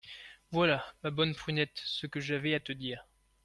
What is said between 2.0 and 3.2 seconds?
que j’avais à te dire…